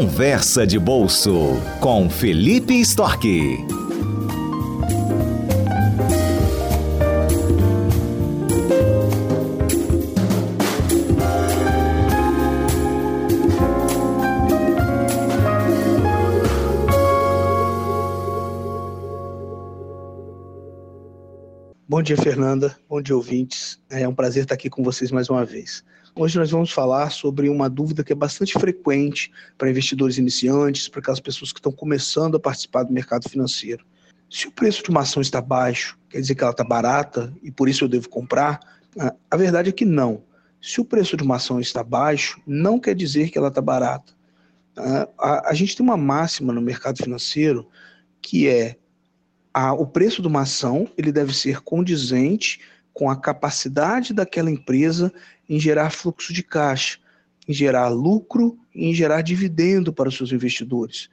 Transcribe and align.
Conversa 0.00 0.66
de 0.66 0.78
Bolso 0.78 1.60
com 1.78 2.08
Felipe 2.08 2.80
Storck. 2.80 3.58
Bom 21.86 22.02
dia, 22.02 22.16
Fernanda. 22.16 22.74
Bom 22.88 23.02
dia, 23.02 23.14
ouvintes. 23.14 23.78
É 23.90 24.08
um 24.08 24.14
prazer 24.14 24.44
estar 24.44 24.54
aqui 24.54 24.70
com 24.70 24.82
vocês 24.82 25.10
mais 25.10 25.28
uma 25.28 25.44
vez. 25.44 25.84
Hoje 26.14 26.38
nós 26.38 26.50
vamos 26.50 26.72
falar 26.72 27.10
sobre 27.10 27.48
uma 27.48 27.70
dúvida 27.70 28.02
que 28.02 28.12
é 28.12 28.16
bastante 28.16 28.52
frequente 28.54 29.30
para 29.56 29.70
investidores 29.70 30.18
iniciantes, 30.18 30.88
para 30.88 31.00
aquelas 31.00 31.20
pessoas 31.20 31.52
que 31.52 31.58
estão 31.58 31.70
começando 31.70 32.36
a 32.36 32.40
participar 32.40 32.82
do 32.82 32.92
mercado 32.92 33.28
financeiro. 33.28 33.84
Se 34.28 34.48
o 34.48 34.52
preço 34.52 34.82
de 34.82 34.90
uma 34.90 35.00
ação 35.00 35.22
está 35.22 35.40
baixo, 35.40 35.98
quer 36.08 36.20
dizer 36.20 36.34
que 36.34 36.42
ela 36.42 36.50
está 36.50 36.64
barata 36.64 37.32
e 37.42 37.50
por 37.50 37.68
isso 37.68 37.84
eu 37.84 37.88
devo 37.88 38.08
comprar? 38.08 38.60
A 39.30 39.36
verdade 39.36 39.68
é 39.68 39.72
que 39.72 39.84
não. 39.84 40.22
Se 40.60 40.80
o 40.80 40.84
preço 40.84 41.16
de 41.16 41.22
uma 41.22 41.36
ação 41.36 41.60
está 41.60 41.82
baixo, 41.82 42.40
não 42.46 42.78
quer 42.78 42.94
dizer 42.94 43.30
que 43.30 43.38
ela 43.38 43.48
está 43.48 43.60
barata. 43.60 44.12
A, 45.18 45.52
gente 45.54 45.76
tem 45.76 45.84
uma 45.84 45.96
máxima 45.96 46.52
no 46.52 46.60
mercado 46.60 47.02
financeiro 47.02 47.68
que 48.20 48.48
é 48.48 48.76
a, 49.52 49.72
o 49.72 49.86
preço 49.86 50.22
de 50.22 50.28
uma 50.28 50.42
ação 50.42 50.88
ele 50.96 51.10
deve 51.10 51.34
ser 51.34 51.60
condizente 51.60 52.60
com 53.00 53.08
a 53.08 53.16
capacidade 53.16 54.12
daquela 54.12 54.50
empresa 54.50 55.10
em 55.48 55.58
gerar 55.58 55.88
fluxo 55.88 56.34
de 56.34 56.42
caixa, 56.42 56.98
em 57.48 57.52
gerar 57.54 57.88
lucro 57.88 58.58
e 58.74 58.90
em 58.90 58.92
gerar 58.92 59.22
dividendo 59.22 59.90
para 59.90 60.10
os 60.10 60.18
seus 60.18 60.32
investidores. 60.32 61.08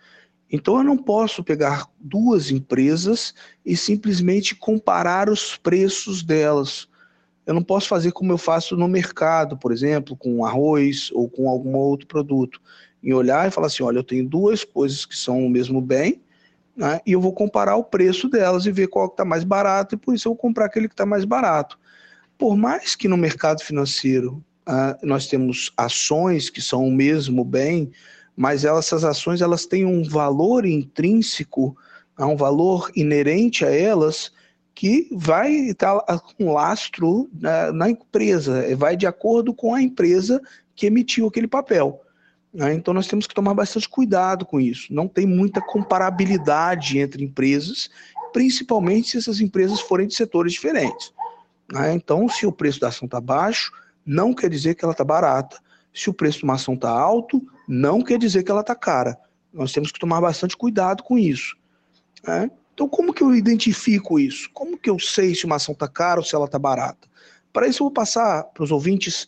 Então 0.52 0.76
eu 0.76 0.84
não 0.84 0.98
posso 0.98 1.42
pegar 1.46 1.88
duas 1.98 2.52
empresas 2.52 3.34
e 3.66 3.78
simplesmente 3.78 4.54
comparar 4.54 5.30
os 5.30 5.56
preços 5.56 6.22
delas. 6.22 6.90
Eu 7.46 7.54
não 7.54 7.64
posso 7.64 7.88
fazer 7.88 8.12
como 8.12 8.34
eu 8.34 8.38
faço 8.38 8.76
no 8.76 8.90
mercado, 8.90 9.56
por 9.56 9.72
exemplo, 9.72 10.14
com 10.14 10.44
arroz 10.44 11.10
ou 11.14 11.30
com 11.30 11.48
algum 11.48 11.74
outro 11.78 12.06
produto. 12.06 12.60
E 13.02 13.14
olhar 13.14 13.48
e 13.48 13.52
falar 13.52 13.68
assim: 13.68 13.84
olha, 13.84 14.00
eu 14.00 14.04
tenho 14.04 14.28
duas 14.28 14.66
coisas 14.66 15.06
que 15.06 15.16
são 15.16 15.46
o 15.46 15.50
mesmo 15.50 15.80
bem, 15.80 16.22
né, 16.76 17.00
e 17.06 17.14
eu 17.14 17.20
vou 17.22 17.34
comparar 17.34 17.76
o 17.76 17.84
preço 17.84 18.30
delas 18.30 18.66
e 18.66 18.72
ver 18.72 18.88
qual 18.88 19.08
está 19.08 19.26
mais 19.26 19.44
barato, 19.44 19.96
e 19.96 19.98
por 19.98 20.14
isso 20.14 20.28
eu 20.28 20.34
vou 20.34 20.38
comprar 20.38 20.66
aquele 20.66 20.88
que 20.88 20.94
está 20.94 21.06
mais 21.06 21.26
barato. 21.26 21.80
Por 22.38 22.56
mais 22.56 22.96
que 22.96 23.08
no 23.08 23.18
mercado 23.18 23.62
financeiro 23.62 24.44
uh, 24.68 25.06
nós 25.06 25.28
temos 25.28 25.72
ações 25.76 26.50
que 26.50 26.62
são 26.62 26.88
o 26.88 26.92
mesmo 26.92 27.44
bem, 27.44 27.92
mas 28.36 28.64
essas 28.64 29.04
ações 29.04 29.42
elas 29.42 29.66
têm 29.66 29.86
um 29.86 30.04
valor 30.04 30.66
intrínseco, 30.66 31.76
um 32.20 32.36
valor 32.36 32.92
inerente 32.96 33.66
a 33.66 33.70
elas 33.70 34.32
que 34.76 35.10
vai 35.12 35.52
estar 35.52 36.00
com 36.38 36.54
lastro 36.54 37.28
na, 37.34 37.72
na 37.72 37.90
empresa, 37.90 38.76
vai 38.76 38.96
de 38.96 39.08
acordo 39.08 39.52
com 39.52 39.74
a 39.74 39.82
empresa 39.82 40.40
que 40.76 40.86
emitiu 40.86 41.28
aquele 41.28 41.48
papel. 41.48 42.00
Né? 42.54 42.76
Então 42.76 42.94
nós 42.94 43.08
temos 43.08 43.26
que 43.26 43.34
tomar 43.34 43.56
bastante 43.56 43.90
cuidado 43.90 44.46
com 44.46 44.60
isso. 44.60 44.94
Não 44.94 45.08
tem 45.08 45.26
muita 45.26 45.62
comparabilidade 45.62 47.00
entre 47.00 47.24
empresas, 47.24 47.90
principalmente 48.32 49.10
se 49.10 49.18
essas 49.18 49.42
empresas 49.42 49.80
forem 49.80 50.08
de 50.08 50.14
setores 50.14 50.54
diferentes. 50.54 51.12
Né? 51.72 51.94
Então, 51.94 52.28
se 52.30 52.46
o 52.46 52.52
preço 52.52 52.80
da 52.80 52.88
ação 52.90 53.06
está 53.06 53.20
baixo, 53.20 53.72
não 54.06 54.34
quer 54.34 54.50
dizer 54.50 54.76
que 54.76 54.84
ela 54.84 54.94
está 54.94 55.04
barata. 55.04 55.58
Se 55.94 56.10
o 56.10 56.14
preço 56.14 56.40
de 56.40 56.44
uma 56.44 56.56
ação 56.56 56.76
está 56.76 56.90
alto, 56.90 57.42
não 57.68 58.02
quer 58.02 58.18
dizer 58.18 58.44
que 58.44 58.52
ela 58.52 58.62
está 58.62 58.76
cara. 58.76 59.18
Nós 59.52 59.72
temos 59.72 59.92
que 59.92 60.00
tomar 60.00 60.22
bastante 60.22 60.56
cuidado 60.56 61.04
com 61.04 61.18
isso. 61.18 61.56
Né? 62.26 62.50
Então, 62.74 62.88
como 62.88 63.14
que 63.14 63.24
eu 63.24 63.34
identifico 63.34 64.20
isso? 64.20 64.50
Como 64.54 64.78
que 64.78 64.90
eu 64.90 65.00
sei 65.00 65.34
se 65.34 65.46
uma 65.46 65.56
ação 65.56 65.74
está 65.74 65.88
cara 65.88 66.20
ou 66.20 66.26
se 66.26 66.36
ela 66.36 66.46
está 66.46 66.60
barata? 66.60 67.08
Para 67.52 67.68
isso, 67.68 67.82
eu 67.82 67.86
vou 67.86 67.94
passar 67.94 68.44
para 68.44 68.64
os 68.64 68.72
ouvintes 68.72 69.28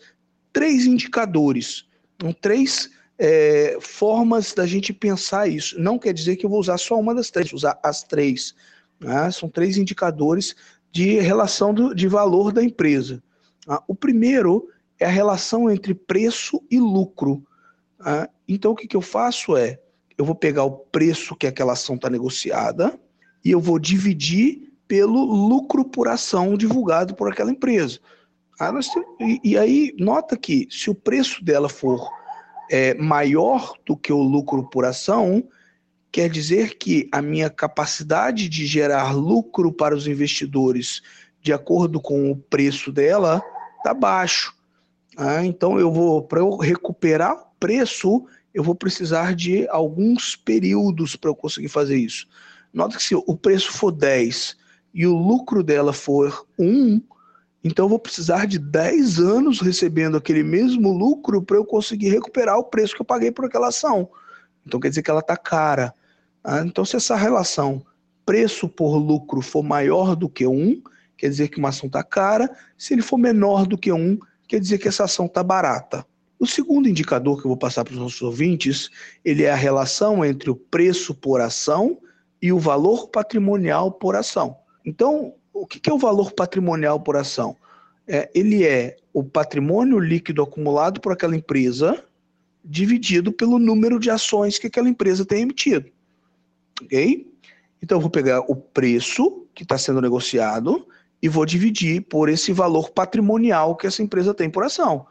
três 0.54 0.86
indicadores, 0.86 1.88
então, 2.16 2.34
três 2.34 2.90
é, 3.18 3.78
formas 3.82 4.54
da 4.54 4.68
gente 4.68 4.94
pensar 4.94 5.48
isso. 5.48 5.80
Não 5.80 5.98
quer 5.98 6.14
dizer 6.14 6.36
que 6.36 6.46
eu 6.46 6.50
vou 6.50 6.60
usar 6.60 6.78
só 6.78 7.00
uma 7.00 7.16
das 7.16 7.32
três, 7.32 7.52
usar 7.54 7.80
as 7.82 8.04
três. 8.04 8.54
Né? 9.00 9.32
São 9.32 9.50
três 9.50 9.78
indicadores 9.78 10.56
de 10.92 11.20
relação 11.20 11.74
do, 11.74 11.94
de 11.94 12.08
valor 12.08 12.52
da 12.52 12.64
empresa. 12.64 13.22
Ah, 13.68 13.82
o 13.88 13.96
primeiro 13.96 14.68
é 15.00 15.06
a 15.06 15.10
relação 15.10 15.70
entre 15.70 15.94
preço 15.94 16.62
e 16.70 16.80
lucro. 16.80 17.44
Ah, 18.00 18.30
então, 18.48 18.72
o 18.72 18.76
que, 18.76 18.88
que 18.88 18.96
eu 18.96 19.02
faço 19.02 19.56
é, 19.56 19.80
eu 20.18 20.26
vou 20.26 20.36
pegar 20.36 20.64
o 20.64 20.72
preço 20.72 21.36
que 21.36 21.48
aquela 21.48 21.74
ação 21.74 21.96
está 21.96 22.10
negociada 22.10 23.00
e 23.44 23.52
eu 23.52 23.60
vou 23.60 23.80
dividir 23.80 24.74
pelo 24.88 25.24
lucro 25.24 25.86
por 25.86 26.08
ação 26.08 26.58
divulgado 26.58 27.16
por 27.16 27.32
aquela 27.32 27.52
empresa. 27.52 28.00
Ah, 28.60 28.74
e, 29.44 29.58
aí, 29.58 29.94
nota 29.98 30.36
que 30.36 30.68
se 30.70 30.90
o 30.90 30.96
preço 30.96 31.44
dela 31.46 31.70
for 31.70 32.10
é, 32.70 32.94
maior 32.96 33.74
do 33.86 33.96
que 33.96 34.12
o 34.12 34.22
lucro 34.22 34.70
por 34.70 34.84
ação, 34.84 35.44
quer 36.12 36.30
dizer 36.30 36.78
que 36.78 37.08
a 37.12 37.22
minha 37.22 37.50
capacidade 37.50 38.50
de 38.50 38.66
gerar 38.66 39.12
lucro 39.12 39.72
para 39.72 39.96
os 39.96 40.08
investidores 40.08 41.02
de 41.42 41.53
acordo 41.53 42.02
com 42.02 42.31
o 42.31 42.36
preço 42.36 42.92
dela 42.92 43.42
está 43.78 43.94
baixo. 43.94 44.53
Ah, 45.18 45.46
então 45.46 45.80
eu 45.80 45.92
vou 45.92 46.22
para 46.24 46.40
eu 46.40 46.58
recuperar 46.58 47.34
o 47.34 47.46
preço, 47.59 48.25
eu 48.53 48.64
vou 48.64 48.75
precisar 48.75 49.36
de 49.36 49.68
alguns 49.69 50.36
períodos 50.36 51.16
para 51.16 51.30
eu 51.30 51.36
conseguir 51.36 51.69
fazer 51.69 51.98
isso. 51.98 52.28
Nota 52.74 52.98
que 52.98 53.03
se 53.03 53.16
o 53.16 53.36
preço 53.36 53.72
for 53.72 53.92
10 53.92 54.58
e 54.94 55.06
o 55.06 55.16
lucro 55.16 55.64
dela 55.64 55.94
for 55.94 56.46
1, 56.58 57.02
então 57.64 57.86
eu 57.86 57.90
vou 57.90 58.00
precisar 58.00 58.46
de 58.46 58.58
10 58.58 59.19
anos 59.19 59.59
recebendo 59.59 60.18
aquele 60.18 60.44
mesmo 60.44 60.92
lucro 60.92 61.42
para 61.42 61.58
eu 61.58 61.66
conseguir 61.66 62.09
recuperar 62.09 62.58
o 62.58 62.64
preço 62.64 62.96
que 62.96 63.02
eu 63.02 63.06
paguei 63.06 63.31
por 63.31 63.46
aquela 63.46 63.68
ação. 63.68 64.09
Então 64.66 64.80
quer 64.80 64.90
dizer 64.90 65.02
que 65.02 65.09
ela 65.09 65.19
está 65.19 65.36
cara. 65.36 65.94
Ah, 66.44 66.62
então, 66.66 66.86
se 66.86 66.96
essa 66.96 67.16
relação 67.16 67.86
preço 68.30 68.70
por 68.70 68.96
lucro 68.96 69.42
for 69.42 69.64
maior 69.64 70.16
do 70.16 70.30
que 70.30 70.46
um, 70.46 70.80
quer 71.18 71.30
dizer 71.30 71.48
que 71.48 71.58
uma 71.58 71.70
ação 71.70 71.88
está 71.88 72.04
cara. 72.04 72.48
Se 72.78 72.94
ele 72.94 73.02
for 73.02 73.18
menor 73.18 73.66
do 73.66 73.76
que 73.76 73.92
um, 73.92 74.20
quer 74.48 74.60
dizer 74.60 74.78
que 74.78 74.88
essa 74.88 75.06
ação 75.06 75.26
está 75.26 75.42
barata. 75.42 76.06
O 76.40 76.46
segundo 76.46 76.88
indicador 76.88 77.38
que 77.40 77.48
eu 77.48 77.50
vou 77.50 77.58
passar 77.58 77.84
para 77.84 77.94
os 77.94 78.00
nossos 78.00 78.22
ouvintes, 78.22 78.92
ele 79.26 79.46
é 79.46 79.52
a 79.52 79.56
relação 79.56 80.24
entre 80.24 80.48
o 80.48 80.56
preço 80.56 81.16
por 81.16 81.42
ação 81.42 81.98
e 82.40 82.54
o 82.54 82.60
valor 82.60 83.08
patrimonial 83.08 83.94
por 83.94 84.16
ação. 84.16 84.58
Então, 84.86 85.34
o 85.52 85.66
que 85.66 85.90
é 85.90 85.94
o 85.94 85.98
valor 85.98 86.32
patrimonial 86.32 87.00
por 87.00 87.18
ação? 87.18 87.58
É, 88.08 88.30
ele 88.36 88.64
é 88.64 88.96
o 89.12 89.24
patrimônio 89.24 89.98
líquido 89.98 90.44
acumulado 90.44 91.02
por 91.02 91.14
aquela 91.14 91.36
empresa 91.36 92.04
dividido 92.64 93.34
pelo 93.34 93.58
número 93.58 94.00
de 94.00 94.12
ações 94.12 94.60
que 94.60 94.68
aquela 94.68 94.88
empresa 94.88 95.26
tem 95.26 95.42
emitido 95.42 95.92
ok? 96.82 97.28
Então 97.82 97.98
eu 97.98 98.02
vou 98.02 98.10
pegar 98.10 98.42
o 98.42 98.56
preço 98.56 99.46
que 99.54 99.64
está 99.64 99.78
sendo 99.78 100.02
negociado 100.02 100.88
e 101.22 101.28
vou 101.28 101.46
dividir 101.46 102.02
por 102.02 102.30
esse 102.30 102.52
valor 102.54 102.90
patrimonial 102.92 103.76
que 103.76 103.88
essa 103.88 104.02
empresa 104.02 104.34
tem 104.34 104.50
por 104.50 104.64
ação. 104.64 105.06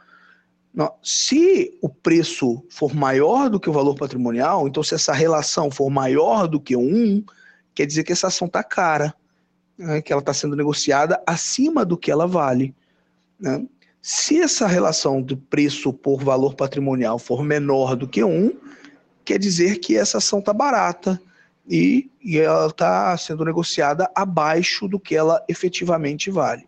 Se 1.03 1.77
o 1.83 1.89
preço 1.89 2.63
for 2.71 2.95
maior 2.95 3.51
do 3.51 3.59
que 3.59 3.69
o 3.69 3.73
valor 3.73 3.95
patrimonial, 3.95 4.69
então 4.69 4.83
se 4.83 4.95
essa 4.95 5.13
relação 5.13 5.71
for 5.71 5.91
maior 5.91 6.47
do 6.47 6.61
que 6.61 6.77
um, 6.77 7.25
quer 7.75 7.87
dizer 7.87 8.05
que 8.05 8.13
essa 8.13 8.29
ação 8.29 8.47
está 8.47 8.63
cara, 8.63 9.15
né? 9.77 10.01
que 10.01 10.13
ela 10.13 10.21
está 10.21 10.33
sendo 10.33 10.55
negociada 10.55 11.21
acima 11.27 11.85
do 11.85 11.97
que 11.97 12.11
ela 12.11 12.27
vale. 12.27 12.75
Né? 13.41 13.67
Se 14.01 14.41
essa 14.41 14.67
relação 14.67 15.21
de 15.21 15.35
preço 15.35 15.93
por 15.93 16.23
valor 16.23 16.55
patrimonial 16.55 17.19
for 17.19 17.43
menor 17.43 17.97
do 17.97 18.07
que 18.07 18.23
um, 18.23 18.53
quer 19.25 19.39
dizer 19.39 19.79
que 19.81 19.97
essa 19.97 20.19
ação 20.19 20.39
está 20.39 20.53
barata, 20.53 21.21
e, 21.69 22.11
e 22.23 22.39
ela 22.39 22.67
está 22.67 23.17
sendo 23.19 23.45
negociada 23.45 24.11
abaixo 24.15 24.89
do 24.89 24.99
que 24.99 25.15
ela 25.15 25.45
efetivamente 25.49 26.31
vale. 26.31 26.67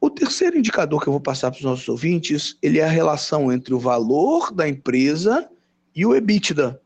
O 0.00 0.08
terceiro 0.08 0.56
indicador 0.56 1.02
que 1.02 1.08
eu 1.08 1.12
vou 1.12 1.20
passar 1.20 1.50
para 1.50 1.58
os 1.58 1.64
nossos 1.64 1.88
ouvintes, 1.88 2.56
ele 2.62 2.78
é 2.78 2.84
a 2.84 2.88
relação 2.88 3.52
entre 3.52 3.74
o 3.74 3.80
valor 3.80 4.52
da 4.52 4.68
empresa 4.68 5.50
e 5.94 6.06
o 6.06 6.14
EBITDA. 6.14 6.80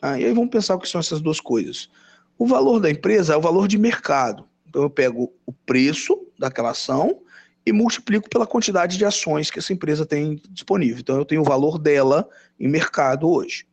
Ah, 0.00 0.18
e 0.18 0.24
aí 0.24 0.32
vamos 0.32 0.50
pensar 0.50 0.76
o 0.76 0.78
que 0.78 0.88
são 0.88 1.00
essas 1.00 1.20
duas 1.20 1.40
coisas. 1.40 1.90
O 2.38 2.46
valor 2.46 2.78
da 2.78 2.88
empresa 2.88 3.34
é 3.34 3.36
o 3.36 3.40
valor 3.40 3.66
de 3.66 3.76
mercado. 3.76 4.48
Então 4.68 4.82
eu 4.82 4.90
pego 4.90 5.32
o 5.44 5.52
preço 5.52 6.16
daquela 6.38 6.70
ação 6.70 7.20
e 7.66 7.72
multiplico 7.72 8.28
pela 8.28 8.46
quantidade 8.46 8.96
de 8.96 9.04
ações 9.04 9.50
que 9.50 9.58
essa 9.58 9.72
empresa 9.72 10.06
tem 10.06 10.40
disponível. 10.50 10.98
Então 11.00 11.16
eu 11.16 11.24
tenho 11.24 11.40
o 11.40 11.44
valor 11.44 11.78
dela 11.78 12.28
em 12.58 12.68
mercado 12.68 13.28
hoje. 13.28 13.66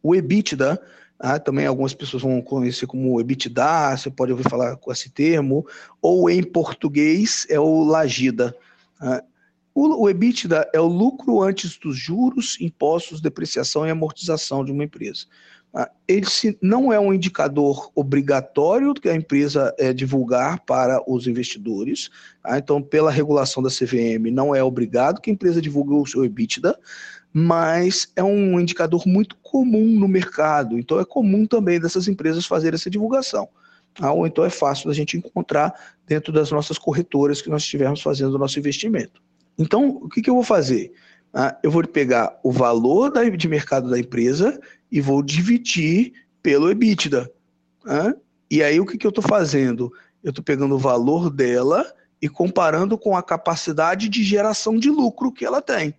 O 0.00 0.14
EBITDA 0.14 0.80
ah, 1.22 1.38
também 1.38 1.66
algumas 1.66 1.94
pessoas 1.94 2.20
vão 2.20 2.42
conhecer 2.42 2.84
como 2.88 3.20
EBITDA, 3.20 3.96
você 3.96 4.10
pode 4.10 4.32
ouvir 4.32 4.42
falar 4.50 4.76
com 4.76 4.90
esse 4.90 5.08
termo, 5.08 5.64
ou 6.00 6.28
em 6.28 6.42
português 6.42 7.46
é 7.48 7.60
o 7.60 7.84
Lagida. 7.84 8.52
Ah, 9.00 9.22
O, 9.72 10.02
o 10.02 10.10
EBITDA 10.10 10.68
é 10.74 10.80
o 10.80 10.86
lucro 10.86 11.40
antes 11.40 11.78
dos 11.78 11.96
juros, 11.96 12.58
impostos, 12.60 13.20
depreciação 13.20 13.86
e 13.86 13.90
amortização 13.90 14.64
de 14.64 14.72
uma 14.72 14.82
empresa. 14.82 15.26
Ah, 15.72 15.90
ele 16.06 16.26
não 16.60 16.92
é 16.92 17.00
um 17.00 17.14
indicador 17.14 17.90
obrigatório 17.94 18.92
que 18.92 19.08
a 19.08 19.14
empresa 19.14 19.72
é, 19.78 19.92
divulgar 19.92 20.60
para 20.66 21.00
os 21.08 21.26
investidores. 21.26 22.10
Tá? 22.42 22.58
Então, 22.58 22.82
pela 22.82 23.10
regulação 23.10 23.62
da 23.62 23.70
CVM, 23.70 24.30
não 24.30 24.54
é 24.54 24.62
obrigado 24.62 25.20
que 25.20 25.30
a 25.30 25.32
empresa 25.32 25.62
divulgue 25.62 25.94
o 25.94 26.04
seu 26.04 26.24
EBITDA, 26.24 26.76
mas 27.32 28.12
é 28.14 28.22
um 28.22 28.60
indicador 28.60 29.06
muito 29.06 29.36
comum 29.42 29.86
no 29.98 30.06
mercado. 30.06 30.78
Então, 30.78 31.00
é 31.00 31.04
comum 31.04 31.46
também 31.46 31.80
dessas 31.80 32.08
empresas 32.08 32.44
fazerem 32.46 32.74
essa 32.74 32.90
divulgação. 32.90 33.48
Tá? 33.94 34.12
Ou 34.12 34.26
então 34.26 34.44
é 34.44 34.50
fácil 34.50 34.88
da 34.88 34.94
gente 34.94 35.16
encontrar 35.16 35.74
dentro 36.06 36.32
das 36.32 36.50
nossas 36.50 36.78
corretoras 36.78 37.40
que 37.40 37.50
nós 37.50 37.62
estivermos 37.62 38.00
fazendo 38.00 38.34
o 38.34 38.38
nosso 38.38 38.58
investimento. 38.58 39.22
Então, 39.58 39.88
o 39.88 40.08
que, 40.08 40.22
que 40.22 40.30
eu 40.30 40.34
vou 40.34 40.44
fazer? 40.44 40.92
Ah, 41.32 41.56
eu 41.62 41.70
vou 41.70 41.86
pegar 41.86 42.38
o 42.42 42.50
valor 42.50 43.10
da, 43.10 43.24
de 43.24 43.48
mercado 43.48 43.88
da 43.88 43.98
empresa 43.98 44.60
e 44.90 45.00
vou 45.00 45.22
dividir 45.22 46.12
pelo 46.42 46.70
EBITDA. 46.70 47.30
Ah, 47.86 48.14
e 48.50 48.62
aí, 48.62 48.78
o 48.80 48.86
que, 48.86 48.98
que 48.98 49.06
eu 49.06 49.10
estou 49.10 49.24
fazendo? 49.24 49.90
Eu 50.22 50.30
estou 50.30 50.44
pegando 50.44 50.74
o 50.74 50.78
valor 50.78 51.30
dela 51.30 51.90
e 52.20 52.28
comparando 52.28 52.98
com 52.98 53.16
a 53.16 53.22
capacidade 53.22 54.08
de 54.08 54.22
geração 54.22 54.76
de 54.78 54.90
lucro 54.90 55.32
que 55.32 55.44
ela 55.44 55.62
tem. 55.62 55.94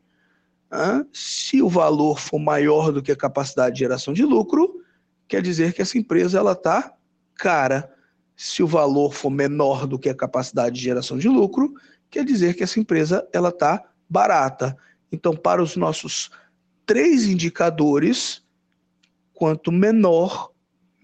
Se 1.11 1.61
o 1.61 1.69
valor 1.69 2.19
for 2.19 2.39
maior 2.39 2.91
do 2.91 3.01
que 3.01 3.11
a 3.11 3.15
capacidade 3.15 3.75
de 3.75 3.79
geração 3.79 4.13
de 4.13 4.23
lucro, 4.23 4.81
quer 5.27 5.41
dizer 5.41 5.73
que 5.73 5.81
essa 5.81 5.97
empresa 5.97 6.39
ela 6.39 6.53
está 6.53 6.93
cara. 7.35 7.93
Se 8.35 8.63
o 8.63 8.67
valor 8.67 9.13
for 9.13 9.29
menor 9.29 9.85
do 9.85 9.99
que 9.99 10.09
a 10.09 10.15
capacidade 10.15 10.75
de 10.75 10.81
geração 10.81 11.17
de 11.17 11.27
lucro, 11.27 11.73
quer 12.09 12.25
dizer 12.25 12.55
que 12.55 12.63
essa 12.63 12.79
empresa 12.79 13.27
ela 13.31 13.49
está 13.49 13.83
barata. 14.09 14.75
Então, 15.11 15.35
para 15.35 15.61
os 15.61 15.75
nossos 15.75 16.31
três 16.85 17.25
indicadores, 17.25 18.43
quanto 19.33 19.71
menor, 19.71 20.51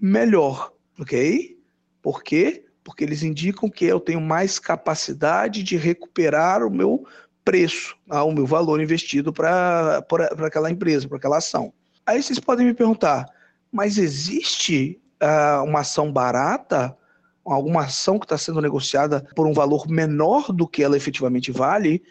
melhor, 0.02 0.74
ok? 1.00 1.58
Por 2.02 2.24
quê? 2.24 2.66
Porque 2.84 3.04
eles 3.04 3.22
indicam 3.22 3.70
que 3.70 3.86
eu 3.86 4.00
tenho 4.00 4.22
mais 4.22 4.58
capacidade 4.58 5.62
de 5.62 5.78
recuperar 5.78 6.64
o 6.64 6.72
meu 6.72 7.06
preço, 7.50 7.98
ah, 8.08 8.24
o 8.24 8.32
meu 8.32 8.46
valor 8.46 8.80
investido 8.80 9.34
para 9.34 10.06
aquela 10.46 10.70
empresa, 10.70 11.08
para 11.08 11.18
aquela 11.18 11.38
ação. 11.38 11.74
Aí 12.06 12.22
vocês 12.22 12.40
podem 12.40 12.68
me 12.68 12.76
perguntar, 12.76 13.26
mas 13.72 13.98
existe 13.98 15.02
ah, 15.20 15.64
uma 15.66 15.80
ação 15.80 16.12
barata? 16.12 16.96
alguma 17.44 17.86
ação 17.86 18.20
que 18.20 18.26
está 18.26 18.38
sendo 18.38 18.62
negociada 18.62 19.28
por 19.36 19.48
um 19.48 19.54
valor 19.54 19.90
menor 19.90 20.52
do 20.52 20.68
que 20.68 20.84
ela 20.84 20.96
efetivamente 20.96 21.52
vale, 21.52 22.04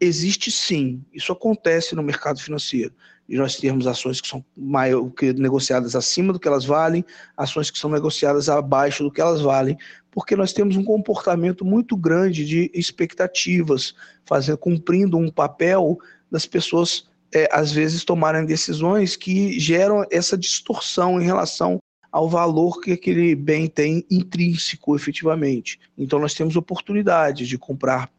existe 0.00 0.50
sim. 0.50 1.04
Isso 1.12 1.32
acontece 1.32 1.94
no 1.94 2.02
mercado 2.02 2.40
financeiro. 2.40 2.94
E 3.28 3.36
nós 3.36 3.56
temos 3.56 3.86
ações 3.86 4.20
que 4.20 4.28
são 4.28 4.44
maior, 4.56 5.10
que 5.10 5.32
negociadas 5.34 5.94
acima 5.94 6.32
do 6.32 6.40
que 6.40 6.48
elas 6.48 6.64
valem, 6.64 7.04
ações 7.36 7.70
que 7.70 7.78
são 7.78 7.90
negociadas 7.90 8.48
abaixo 8.48 9.04
do 9.04 9.10
que 9.10 9.20
elas 9.20 9.42
valem, 9.42 9.76
porque 10.10 10.34
nós 10.34 10.52
temos 10.52 10.76
um 10.76 10.84
comportamento 10.84 11.64
muito 11.64 11.94
grande 11.96 12.44
de 12.44 12.70
expectativas, 12.72 13.94
fazendo, 14.24 14.56
cumprindo 14.56 15.18
um 15.18 15.30
papel 15.30 15.98
das 16.30 16.46
pessoas 16.46 17.06
é, 17.34 17.46
às 17.52 17.70
vezes 17.70 18.04
tomarem 18.04 18.46
decisões 18.46 19.14
que 19.14 19.60
geram 19.60 20.06
essa 20.10 20.36
distorção 20.36 21.20
em 21.20 21.24
relação 21.24 21.78
ao 22.10 22.28
valor 22.28 22.80
que 22.80 22.92
aquele 22.92 23.34
bem 23.34 23.66
tem 23.66 24.04
intrínseco 24.10 24.96
efetivamente. 24.96 25.78
Então 25.96 26.18
nós 26.18 26.34
temos 26.34 26.56
oportunidades 26.56 27.48
de 27.48 27.58
comprar 27.58 28.10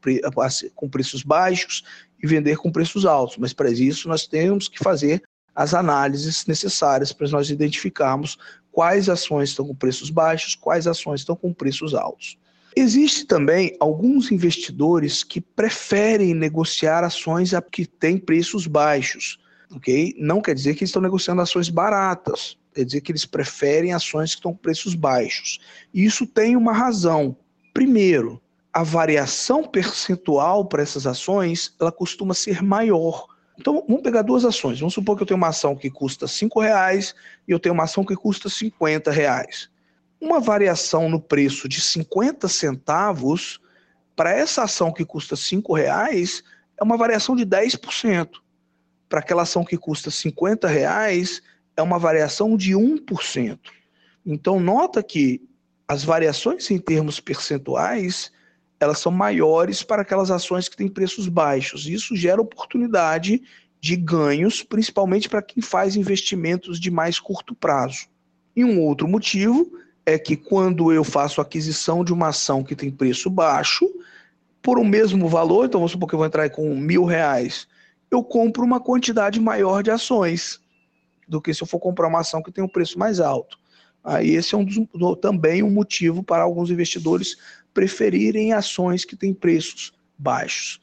com 0.76 0.90
preços 0.90 1.24
baixos 1.24 1.84
e 2.22 2.28
vender 2.28 2.58
com 2.58 2.72
preços 2.72 3.06
altos, 3.06 3.38
mas 3.38 3.54
para 3.54 3.72
isso 3.72 4.08
nós 4.08 4.28
temos 4.28 4.68
que 4.68 4.80
fazer 4.80 5.24
as 5.56 5.74
análises 5.74 6.46
necessárias 6.46 7.12
para 7.12 7.28
nós 7.30 7.50
identificarmos 7.50 8.38
quais 8.72 9.10
ações 9.10 9.50
estão 9.50 9.66
com 9.66 9.76
preços 9.76 10.10
baixos, 10.10 10.56
quais 10.56 10.88
ações 10.88 11.22
estão 11.22 11.36
com 11.36 11.54
preços 11.54 11.94
altos. 11.94 12.38
Existe 12.76 13.26
também 13.26 13.76
alguns 13.80 14.32
investidores 14.32 15.24
que 15.24 15.42
preferem 15.42 16.34
negociar 16.34 17.04
ações 17.04 17.52
que 17.72 17.86
têm 17.86 18.18
preços 18.18 18.68
baixos, 18.68 19.40
ok? 19.72 20.16
Não 20.18 20.40
quer 20.40 20.54
dizer 20.54 20.76
que 20.76 20.84
estão 20.84 21.02
negociando 21.02 21.42
ações 21.42 21.68
baratas 21.68 22.58
quer 22.74 22.86
dizer 22.86 23.02
que 23.02 23.12
eles 23.12 23.26
preferem 23.26 23.94
ações 23.94 24.32
que 24.32 24.38
estão 24.38 24.54
com 24.54 24.60
preços 24.60 24.96
baixos. 24.96 25.60
Isso 25.94 26.26
tem 26.26 26.56
uma 26.56 26.74
razão. 26.74 27.36
Primeiro, 27.74 28.42
a 28.74 28.84
variação 28.84 29.64
percentual 29.64 30.66
para 30.66 30.84
essas 30.84 31.08
ações, 31.08 31.76
ela 31.80 31.92
costuma 31.92 32.34
ser 32.34 32.62
maior. 32.62 33.28
Então, 33.58 33.84
vamos 33.86 34.02
pegar 34.02 34.22
duas 34.22 34.46
ações. 34.46 34.80
Vamos 34.80 34.94
supor 34.94 35.18
que 35.18 35.24
eu 35.24 35.28
tenho 35.28 35.38
uma 35.38 35.50
ação 35.50 35.76
que 35.76 35.90
custa 35.90 36.26
R$ 36.26 36.50
reais 36.62 37.14
e 37.48 37.52
eu 37.52 37.60
tenho 37.60 37.74
uma 37.74 37.84
ação 37.84 38.06
que 38.06 38.16
custa 38.16 38.48
R$ 38.48 39.12
reais. 39.12 39.70
Uma 40.22 40.40
variação 40.40 41.10
no 41.10 41.20
preço 41.20 41.68
de 41.68 41.82
50 41.82 42.48
centavos 42.48 43.60
para 44.16 44.32
essa 44.32 44.64
ação 44.64 44.94
que 44.94 45.04
custa 45.04 45.36
R$ 45.36 45.62
reais 45.76 46.44
é 46.80 46.84
uma 46.84 46.96
variação 46.98 47.36
de 47.36 47.46
10%. 47.46 48.30
Para 49.10 49.20
aquela 49.20 49.42
ação 49.42 49.66
que 49.66 49.78
custa 49.78 50.10
R$ 50.10 50.68
reais, 50.68 51.42
é 51.80 51.84
uma 51.84 51.98
variação 51.98 52.58
de 52.58 52.74
1%. 52.74 53.58
Então, 54.26 54.60
nota 54.60 55.02
que 55.02 55.42
as 55.88 56.04
variações 56.04 56.70
em 56.70 56.78
termos 56.78 57.20
percentuais, 57.20 58.32
elas 58.80 59.00
são 59.00 59.12
maiores 59.12 59.82
para 59.82 60.02
aquelas 60.02 60.30
ações 60.30 60.70
que 60.70 60.78
têm 60.78 60.88
preços 60.88 61.28
baixos. 61.28 61.88
Isso 61.88 62.16
gera 62.16 62.42
oportunidade 62.42 63.42
de 63.82 63.96
ganhos, 63.96 64.62
principalmente 64.62 65.30
para 65.30 65.42
quem 65.42 65.64
faz 65.64 65.96
investimentos 65.96 66.80
de 66.80 66.92
mais 66.92 67.20
curto 67.20 67.56
prazo. 67.56 68.08
E 68.56 68.64
um 68.64 68.82
outro 68.82 69.08
motivo 69.08 69.72
é 70.06 70.20
que 70.20 70.36
quando 70.36 70.92
eu 70.92 71.04
faço 71.04 71.40
aquisição 71.40 72.04
de 72.04 72.12
uma 72.12 72.28
ação 72.28 72.64
que 72.64 72.76
tem 72.76 72.92
preço 72.92 73.30
baixo, 73.30 73.90
por 74.62 74.78
o 74.78 74.84
mesmo 74.84 75.30
valor, 75.30 75.66
então 75.66 75.80
vamos 75.80 75.94
supor 75.94 76.10
que 76.10 76.16
eu 76.16 76.20
vou 76.20 76.28
entrar 76.28 76.50
com 76.50 76.76
mil 76.76 77.06
reais, 77.06 77.68
eu 78.12 78.22
compro 78.22 78.66
uma 78.66 78.82
quantidade 78.82 79.40
maior 79.40 79.82
de 79.82 79.92
ações 79.92 80.60
do 81.30 81.40
que 81.40 81.54
se 81.54 81.62
eu 81.62 81.68
for 81.68 81.80
comprar 81.80 82.08
uma 82.08 82.22
ação 82.22 82.42
que 82.42 82.52
tem 82.52 82.64
um 82.64 82.68
preço 82.68 82.98
mais 82.98 83.20
alto. 83.20 83.58
Aí 84.04 84.32
esse 84.32 84.56
é 84.56 84.58
um 84.58 84.66
dos, 84.66 84.80
também 85.22 85.62
um 85.62 85.70
motivo 85.70 86.24
para 86.24 86.42
alguns 86.42 86.72
investidores 86.72 87.38
preferirem 87.74 88.52
ações 88.52 89.06
que 89.06 89.16
têm 89.16 89.34
preços 89.34 89.94
baixos. 90.18 90.82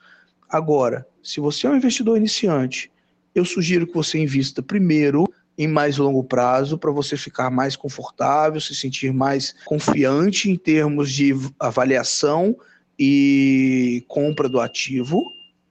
Agora, 0.49 1.07
se 1.23 1.41
você 1.41 1.67
é 1.67 1.71
um 1.71 1.77
investidor 1.77 2.17
iniciante, 2.17 2.91
eu 3.35 3.45
sugiro 3.45 3.87
que 3.87 3.95
você 3.95 4.19
invista 4.19 4.63
primeiro 4.63 5.27
em 5.59 5.67
mais 5.67 5.97
longo 5.97 6.23
prazo 6.23 6.79
para 6.79 6.93
você 6.93 7.17
ficar 7.17 7.51
mais 7.51 7.75
confortável, 7.75 8.61
se 8.61 8.75
sentir 8.75 9.13
mais 9.13 9.55
confiante 9.65 10.51
em 10.51 10.57
termos 10.57 11.11
de 11.11 11.35
avaliação 11.59 12.57
e 12.99 14.05
compra 14.07 14.49
do 14.49 14.61
ativo, 14.61 15.25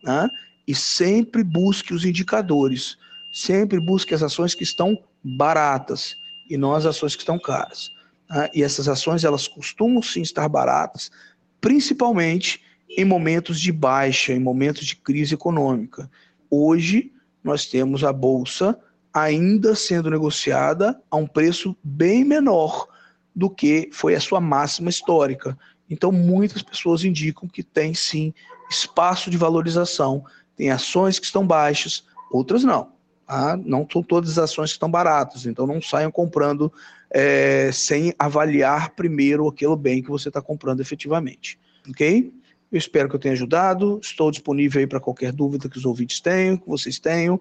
né? 0.04 0.28
e 0.68 0.76
sempre 0.76 1.44
busque 1.44 1.94
os 1.94 2.04
indicadores 2.04 2.98
sempre 3.36 3.82
busque 3.82 4.14
as 4.14 4.24
ações 4.24 4.56
que 4.56 4.64
estão 4.64 4.98
baratas 5.22 6.16
e 6.50 6.56
não 6.56 6.74
as 6.74 6.86
ações 6.86 7.16
que 7.16 7.22
estão 7.22 7.38
caras. 7.38 7.92
Né? 8.30 8.50
E 8.54 8.64
essas 8.64 8.88
ações 8.88 9.26
elas 9.26 9.46
costumam 9.46 10.02
sim 10.02 10.22
estar 10.22 10.48
baratas, 10.48 11.12
principalmente 11.60 12.62
em 12.98 13.04
momentos 13.04 13.60
de 13.60 13.74
baixa, 13.74 14.32
em 14.32 14.40
momentos 14.40 14.86
de 14.86 14.96
crise 14.96 15.34
econômica. 15.34 16.10
Hoje 16.50 17.12
nós 17.44 17.66
temos 17.66 18.06
a 18.06 18.14
bolsa 18.14 18.80
ainda 19.14 19.76
sendo 19.76 20.10
negociada 20.10 20.98
a 21.12 21.18
um 21.18 21.28
preço 21.28 21.76
bem 21.84 22.24
menor 22.24 22.88
do 23.36 23.50
que 23.50 23.90
foi 23.92 24.16
a 24.16 24.22
sua 24.22 24.40
máxima 24.40 24.90
histórica. 24.90 25.58
Então, 25.90 26.10
muitas 26.10 26.62
pessoas 26.62 27.04
indicam 27.04 27.50
que 27.50 27.62
tem 27.62 27.94
sim 27.94 28.34
espaço 28.70 29.30
de 29.30 29.38
valorização. 29.38 30.24
Tem 30.56 30.72
ações 30.72 31.20
que 31.20 31.26
estão 31.26 31.46
baixas, 31.46 32.06
outras 32.32 32.64
não. 32.64 32.95
Ah, 33.28 33.58
não 33.58 33.88
são 33.92 34.04
todas 34.04 34.32
as 34.32 34.38
ações 34.38 34.70
que 34.70 34.76
estão 34.76 34.90
baratas, 34.90 35.46
então 35.46 35.66
não 35.66 35.82
saiam 35.82 36.12
comprando 36.12 36.72
é, 37.10 37.72
sem 37.72 38.14
avaliar 38.20 38.92
primeiro 38.92 39.48
aquele 39.48 39.76
bem 39.76 40.02
que 40.02 40.10
você 40.10 40.28
está 40.28 40.42
comprando 40.42 40.82
efetivamente. 40.82 41.60
Ok? 41.90 42.32
Eu 42.72 42.78
espero 42.78 43.08
que 43.08 43.16
eu 43.16 43.20
tenha 43.20 43.34
ajudado. 43.34 44.00
Estou 44.02 44.30
disponível 44.32 44.80
aí 44.80 44.88
para 44.88 45.00
qualquer 45.00 45.32
dúvida 45.32 45.70
que 45.70 45.78
os 45.78 45.86
ouvintes 45.86 46.20
tenham, 46.20 46.58
que 46.58 46.68
vocês 46.68 47.00
tenham. 47.00 47.40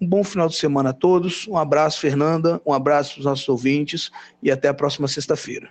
Um 0.00 0.06
bom 0.06 0.22
final 0.22 0.48
de 0.48 0.56
semana 0.56 0.90
a 0.90 0.92
todos. 0.92 1.46
Um 1.48 1.56
abraço, 1.56 2.00
Fernanda. 2.00 2.60
Um 2.66 2.72
abraço 2.72 3.14
para 3.14 3.20
os 3.20 3.24
nossos 3.24 3.48
ouvintes 3.48 4.10
e 4.42 4.50
até 4.50 4.68
a 4.68 4.74
próxima 4.74 5.08
sexta-feira. 5.08 5.70